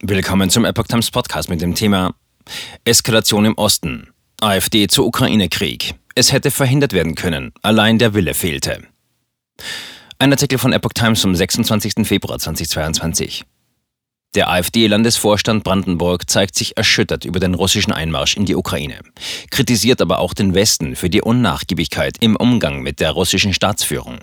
[0.00, 2.14] Willkommen zum Epoch Times Podcast mit dem Thema
[2.84, 4.10] Eskalation im Osten.
[4.40, 5.96] AfD zu Ukraine-Krieg.
[6.14, 8.84] Es hätte verhindert werden können, allein der Wille fehlte.
[10.20, 12.06] Ein Artikel von Epoch Times vom 26.
[12.06, 13.44] Februar 2022.
[14.36, 19.00] Der AfD-Landesvorstand Brandenburg zeigt sich erschüttert über den russischen Einmarsch in die Ukraine,
[19.50, 24.20] kritisiert aber auch den Westen für die Unnachgiebigkeit im Umgang mit der russischen Staatsführung.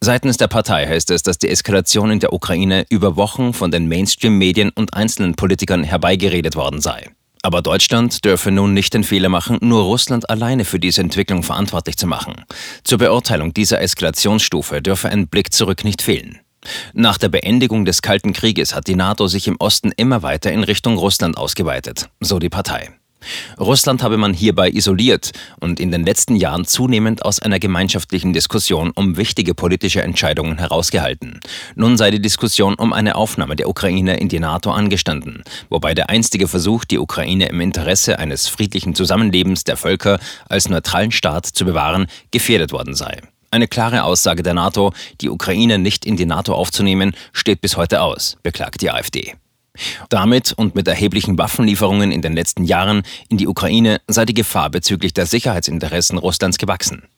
[0.00, 3.88] Seitens der Partei heißt es, dass die Eskalation in der Ukraine über Wochen von den
[3.88, 7.10] Mainstream-Medien und einzelnen Politikern herbeigeredet worden sei.
[7.42, 11.96] Aber Deutschland dürfe nun nicht den Fehler machen, nur Russland alleine für diese Entwicklung verantwortlich
[11.96, 12.44] zu machen.
[12.82, 16.40] Zur Beurteilung dieser Eskalationsstufe dürfe ein Blick zurück nicht fehlen.
[16.92, 20.64] Nach der Beendigung des Kalten Krieges hat die NATO sich im Osten immer weiter in
[20.64, 22.90] Richtung Russland ausgeweitet, so die Partei.
[23.58, 28.90] Russland habe man hierbei isoliert und in den letzten Jahren zunehmend aus einer gemeinschaftlichen Diskussion
[28.94, 31.40] um wichtige politische Entscheidungen herausgehalten.
[31.74, 36.10] Nun sei die Diskussion um eine Aufnahme der Ukraine in die NATO angestanden, wobei der
[36.10, 41.64] einstige Versuch, die Ukraine im Interesse eines friedlichen Zusammenlebens der Völker als neutralen Staat zu
[41.64, 43.20] bewahren, gefährdet worden sei.
[43.50, 48.02] Eine klare Aussage der NATO, die Ukraine nicht in die NATO aufzunehmen, steht bis heute
[48.02, 49.34] aus, beklagt die AfD.
[50.08, 54.70] Damit und mit erheblichen Waffenlieferungen in den letzten Jahren in die Ukraine sei die Gefahr
[54.70, 57.08] bezüglich der Sicherheitsinteressen Russlands gewachsen.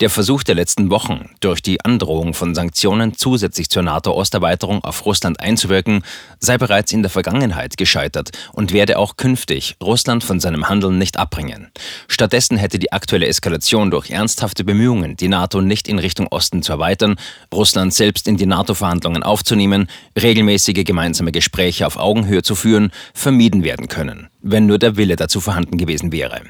[0.00, 5.40] Der Versuch der letzten Wochen, durch die Androhung von Sanktionen zusätzlich zur NATO-Osterweiterung auf Russland
[5.40, 6.02] einzuwirken,
[6.40, 11.18] sei bereits in der Vergangenheit gescheitert und werde auch künftig Russland von seinem Handeln nicht
[11.18, 11.70] abbringen.
[12.08, 16.72] Stattdessen hätte die aktuelle Eskalation durch ernsthafte Bemühungen, die NATO nicht in Richtung Osten zu
[16.72, 17.16] erweitern,
[17.52, 19.88] Russland selbst in die NATO-Verhandlungen aufzunehmen,
[20.20, 25.40] regelmäßige gemeinsame Gespräche auf Augenhöhe zu führen, vermieden werden können, wenn nur der Wille dazu
[25.40, 26.42] vorhanden gewesen wäre.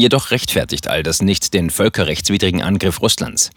[0.00, 3.50] Jedoch rechtfertigt all das nicht den völkerrechtswidrigen Angriff Russlands.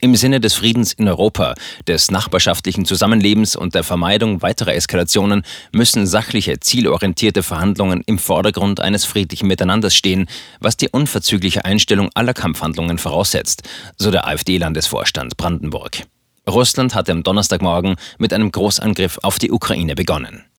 [0.00, 1.54] Im Sinne des Friedens in Europa,
[1.86, 9.04] des nachbarschaftlichen Zusammenlebens und der Vermeidung weiterer Eskalationen müssen sachliche, zielorientierte Verhandlungen im Vordergrund eines
[9.04, 10.26] friedlichen Miteinanders stehen,
[10.58, 13.64] was die unverzügliche Einstellung aller Kampfhandlungen voraussetzt,
[13.98, 16.06] so der AfD-Landesvorstand Brandenburg.
[16.48, 20.44] Russland hatte am Donnerstagmorgen mit einem Großangriff auf die Ukraine begonnen.